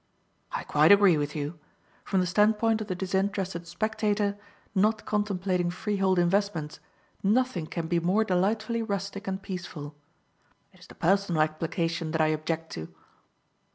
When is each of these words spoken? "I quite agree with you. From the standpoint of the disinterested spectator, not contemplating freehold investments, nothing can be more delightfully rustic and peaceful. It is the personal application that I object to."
"I 0.51 0.63
quite 0.63 0.91
agree 0.91 1.15
with 1.15 1.35
you. 1.35 1.59
From 2.05 2.21
the 2.21 2.25
standpoint 2.25 2.81
of 2.81 2.87
the 2.87 2.95
disinterested 2.95 3.67
spectator, 3.67 4.35
not 4.73 5.05
contemplating 5.05 5.69
freehold 5.69 6.17
investments, 6.17 6.79
nothing 7.21 7.67
can 7.67 7.85
be 7.87 7.99
more 7.99 8.23
delightfully 8.23 8.81
rustic 8.81 9.27
and 9.27 9.39
peaceful. 9.39 9.93
It 10.73 10.79
is 10.79 10.87
the 10.87 10.95
personal 10.95 11.43
application 11.43 12.09
that 12.13 12.21
I 12.21 12.29
object 12.29 12.71
to." 12.71 12.89